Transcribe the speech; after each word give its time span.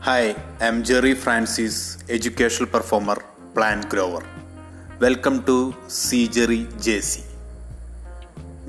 Hi, 0.00 0.40
I'm 0.62 0.84
Jerry 0.84 1.14
Francis 1.14 1.98
educational 2.10 2.66
performer 2.66 3.20
plan 3.56 3.82
grower 3.92 4.22
welcome 5.00 5.44
to 5.48 5.72
C 5.90 6.26
Jerry 6.26 6.66
J 6.76 7.00
C 7.00 7.20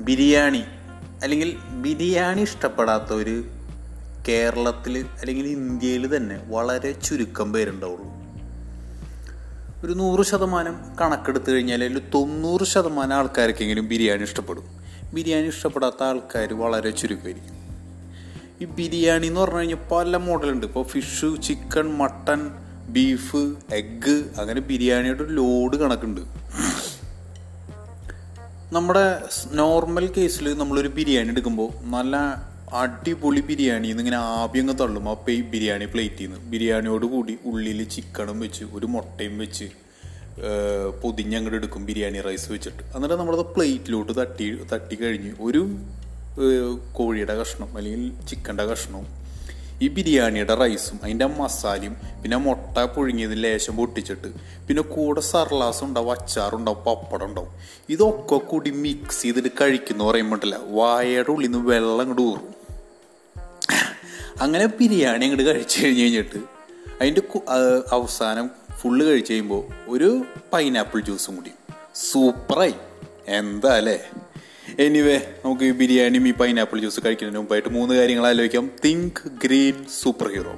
biryani 0.00 0.64
അല്ലെങ്കിൽ 1.22 1.56
ബിരിയാണി 1.70 2.40
ഇഷ്ടപ്പെടാത്ത 2.40 3.12
ഒരു 3.12 3.44
കേരളത്തിൽ 4.28 5.06
അല്ലെങ്കിൽ 5.20 5.46
ഇന്ത്യയിൽ 5.46 6.16
തന്നെ 6.16 6.40
വളരെ 6.48 6.92
ചുരുക്കം 6.92 7.52
പേരുണ്ടാവുള്ളൂ. 7.52 8.08
ഒരു 9.86 9.92
നൂറ് 9.92 10.26
ശതമാനം 10.26 10.96
കണക്കെടുത്തു 11.00 11.50
കഴിഞ്ഞാൽ 11.50 11.84
അതിൽ 11.84 12.02
തൊണ്ണൂറ് 12.14 12.64
ശതമാനം 12.64 13.16
ആൾക്കാർക്കെങ്കിലും 13.16 13.88
ബിരിയാണി 13.88 14.22
ഇഷ്ടപ്പെടും. 14.22 14.64
ബിരിയാണി 15.14 15.46
ഇഷ്ടപ്പെടാത്ത 15.46 16.02
ആൾക്കാർ 16.02 16.54
വളരെ 16.54 16.90
ചുരുക്കമായിരിക്കും. 16.90 17.51
ഈ 18.62 18.64
ബിരിയാണി 18.78 19.26
എന്ന് 19.30 19.40
പറഞ്ഞു 19.40 19.60
കഴിഞ്ഞാൽ 19.60 19.80
പല 19.92 20.16
മോഡലുണ്ട്. 20.26 20.64
ഇപ്പോൾ 20.66 20.84
fish 20.92 21.28
chicken 21.46 21.86
mutton 22.00 22.40
beef 22.96 23.42
egg 23.80 24.16
അങ്ങനെ 24.40 24.60
ബിരിയാണിയുടെ 24.70 25.22
ഒരു 25.26 25.32
ലോഡ് 25.40 25.76
കണക്കുണ്ട്. 25.82 26.22
നമ്മുടെ 28.76 29.04
നോർമൽ 29.60 30.06
കേസിൽ 30.16 30.46
നമ്മളൊരു 30.58 30.90
ബിരിയാണി 30.98 31.30
എടുക്കുമ്പോൾ 31.34 31.70
നല്ല 31.94 32.16
അടിപൊളി 32.82 33.40
ബിരിയാണി 33.48 33.88
ഇങ്ങനെ 33.94 34.18
ആദ്യം 34.36 34.68
തള്ളും. 34.80 35.06
ആ 35.12 35.14
ഈ 35.38 35.40
ബിരിയാണി 35.54 35.86
പ്ലേറ്റിൽ 35.94 36.26
നിന്ന് 36.26 36.38
ബിരിയാണിയോട് 36.52 37.06
കൂടി 37.14 37.34
ഉള്ളിൽ 37.50 37.80
ചിക്കണും 37.94 38.38
വെച്ച് 38.44 38.64
ഒരു 38.76 38.86
മുട്ടയും 38.94 39.34
വെച്ച് 39.38 39.68
പൊതിഞ്ഞങ്ങോട്ട് 41.02 41.58
എടുക്കും 41.58 41.82
ബിരിയാണി 41.88 42.20
റൈസ് 42.28 42.48
വെച്ചിട്ട്. 42.52 42.82
എന്നിട്ട് 42.94 43.16
നമ്മളത് 43.20 43.44
പ്ലേറ്റിലോട്ട് 43.56 44.12
തട്ടി 44.20 44.46
തട്ടി 44.72 44.96
കഴിഞ്ഞ് 45.02 45.32
ഒരു 45.48 45.62
കോഴിയുടെ 46.92 47.34
കഷ്ണം 47.40 47.76
അല്ലെങ്കിൽ 47.76 48.26
ചിക്കന്റെ 48.28 48.64
കഷ്ണവും 48.64 49.22
ഈ 49.82 49.88
ബിരിയാണിയുടെ 49.88 50.54
റൈസും 50.54 51.00
അതിന്റെ 51.02 51.26
മസാലയും 51.26 51.96
പിന്നെ 52.22 52.36
മുട്ട 52.36 52.78
പുഴുങ്ങിയതിന് 52.78 53.44
ലേശം 53.44 53.76
പൊട്ടിച്ചിട്ട് 53.76 54.28
പിന്നെ 54.68 54.82
കൂടെ 54.82 55.20
സർലാസ് 55.20 55.84
ഉണ്ടാവും 55.84 56.12
അച്ചാറുണ്ടാവും 56.12 56.84
പപ്പടം 56.84 57.26
ഉണ്ടാവും. 57.26 57.48
ഇതൊക്കെ 57.88 58.36
കൂടി 58.36 58.70
മിക്സ് 58.70 59.22
ചെയ്തിട്ട് 59.22 59.48
കഴിക്കുന്നു 59.60 60.04
പറയുമ്പോട്ടില്ല 60.04 60.56
വായയുടെ 60.64 61.30
ഉള്ളിൽ 61.30 61.50
നിന്ന് 61.50 61.68
വെള്ളം 61.68 62.00
അങ്ങോട്ട് 62.00 62.22
ഊറും. 62.22 62.54
അങ്ങനെ 64.40 64.66
ബിരിയാണി 64.66 65.24
അങ്ങോട്ട് 65.24 65.46
കഴിച്ചു 65.46 65.84
കഴിഞ്ഞ് 65.84 66.02
കഴിഞ്ഞിട്ട് 66.02 66.40
അതിന്റെ 67.00 67.22
അവസാനം 67.92 68.50
ഫുള്ള് 68.78 69.04
കഴിച്ച് 69.06 69.32
കഴിയുമ്പോൾ 69.32 69.90
ഒരു 69.90 70.24
പൈനാപ്പിൾ 70.52 71.00
ജ്യൂസും 71.00 71.36
കൂടി. 71.36 71.50
സൂപ്പറായി 71.94 72.74
എന്താ 73.28 73.76
അല്ലേ? 73.76 74.04
എനിവേ 74.78 75.16
നമുക്ക് 75.44 75.64
ഈ 75.64 75.70
ബിരിയാണിയും 75.70 76.28
ഈ 76.28 76.32
പൈനാപ്പിൾ 76.32 76.78
ജ്യൂസ് 76.78 77.00
കഴിക്കുന്നതിന് 77.04 77.38
മുമ്പായിട്ട് 77.38 77.68
മൂന്ന് 77.68 77.94
കാര്യങ്ങൾ 77.94 78.26
ആലോചിക്കാം. 78.26 78.70
Think 78.84 79.20
green 79.44 79.86
super 80.02 80.28
hero 80.30 80.54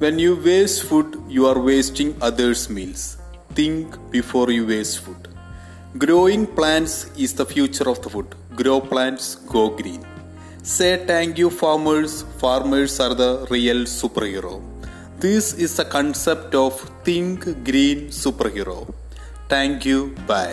when 0.00 0.20
you 0.20 0.30
waste 0.42 0.86
food 0.86 1.18
you 1.30 1.48
are 1.48 1.58
wasting 1.58 2.14
others 2.22 2.72
meals 2.72 3.08
think 3.58 4.10
before 4.10 4.52
you 4.52 4.62
waste 4.62 5.02
food 5.04 5.26
growing 5.98 6.46
plants 6.58 7.06
is 7.16 7.34
the 7.34 7.42
future 7.44 7.88
of 7.88 8.00
the 8.00 8.08
food 8.08 8.34
grow 8.56 8.78
plants 8.92 9.36
go 9.46 9.68
green 9.80 10.00
say 10.64 10.96
thank 11.10 11.40
you 11.40 11.48
farmers 11.58 12.24
farmers 12.40 13.02
are 13.02 13.12
the 13.12 13.22
real 13.52 13.84
super 13.84 14.24
hero 14.24 14.54
this 15.20 15.54
is 15.60 15.76
the 15.80 15.86
concept 15.94 16.56
of 16.56 16.80
think 17.08 17.48
green 17.62 18.10
super 18.22 18.48
hero 18.48 18.78
thank 19.52 19.88
you 19.88 20.00
bye 20.28 20.48